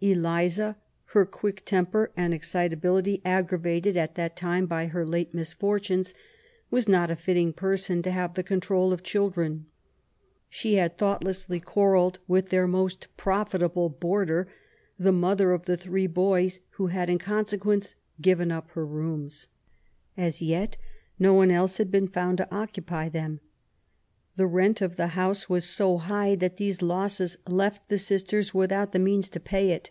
Eliza^ 0.00 0.76
her 1.06 1.26
quick 1.26 1.64
temper 1.64 2.12
and 2.16 2.32
excitability 2.32 3.20
•aggravated 3.26 3.96
at 3.96 4.14
that 4.14 4.36
time 4.36 4.64
by 4.64 4.86
her 4.86 5.04
late 5.04 5.34
misfortunes, 5.34 6.14
was 6.70 6.86
not 6.88 7.10
a 7.10 7.16
fitting 7.16 7.52
person 7.52 8.00
to 8.00 8.12
have 8.12 8.34
the 8.34 8.44
control 8.44 8.92
of 8.92 9.02
children, 9.02 9.66
She 10.48 10.74
had 10.74 10.96
thoughtlessly 10.96 11.58
quarrelled 11.58 12.20
with 12.28 12.50
their 12.50 12.68
most 12.68 13.08
profit 13.16 13.60
able 13.60 13.88
boarder, 13.88 14.46
the 15.00 15.10
mother 15.10 15.50
of 15.50 15.64
the 15.64 15.76
three 15.76 16.06
boys, 16.06 16.60
who 16.76 16.86
had 16.86 17.10
in 17.10 17.18
consequence 17.18 17.96
given 18.20 18.52
up 18.52 18.70
her 18.74 18.86
rooms. 18.86 19.48
As 20.16 20.40
yet 20.40 20.76
no 21.18 21.34
one 21.34 21.50
else 21.50 21.78
had 21.78 21.90
been 21.90 22.06
found 22.06 22.38
to 22.38 22.46
occupy 22.54 23.08
them. 23.08 23.40
The 24.36 24.46
rent 24.46 24.80
of 24.80 24.94
the 24.94 25.08
house 25.18 25.50
was 25.50 25.64
so 25.64 25.98
high 25.98 26.36
that 26.36 26.58
these 26.58 26.80
losses 26.80 27.38
left 27.48 27.88
the 27.88 27.98
sisters 27.98 28.54
without 28.54 28.92
the 28.92 29.00
means 29.00 29.28
to 29.30 29.40
pay 29.40 29.72
it. 29.72 29.90